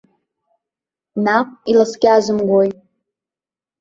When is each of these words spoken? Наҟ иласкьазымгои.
Наҟ 1.25 1.47
иласкьазымгои. 1.71 2.69